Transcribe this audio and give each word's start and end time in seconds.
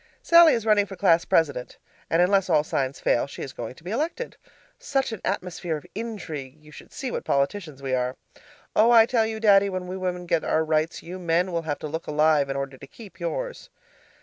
Sallie 0.23 0.55
is 0.55 0.65
running 0.65 0.87
for 0.87 0.95
class 0.95 1.25
president, 1.25 1.77
and 2.09 2.23
unless 2.23 2.49
all 2.49 2.63
signs 2.63 2.99
fail, 2.99 3.27
she 3.27 3.43
is 3.43 3.53
going 3.53 3.75
to 3.75 3.83
be 3.83 3.91
elected. 3.91 4.35
Such 4.79 5.11
an 5.11 5.21
atmosphere 5.23 5.77
of 5.77 5.85
intrigue 5.93 6.57
you 6.59 6.71
should 6.71 6.91
see 6.91 7.11
what 7.11 7.23
politicians 7.23 7.83
we 7.83 7.93
are! 7.93 8.15
Oh, 8.75 8.89
I 8.89 9.05
tell 9.05 9.27
you, 9.27 9.39
Daddy, 9.39 9.69
when 9.69 9.85
we 9.85 9.95
women 9.95 10.25
get 10.25 10.43
our 10.43 10.63
rights, 10.65 11.03
you 11.03 11.19
men 11.19 11.51
will 11.51 11.61
have 11.61 11.77
to 11.77 11.87
look 11.87 12.07
alive 12.07 12.49
in 12.49 12.55
order 12.57 12.79
to 12.79 12.87
keep 12.87 13.19
yours. 13.19 13.69